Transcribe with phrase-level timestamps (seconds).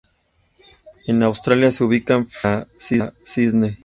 [1.05, 2.65] En Australia se ubican frente
[3.03, 3.77] a Sídney.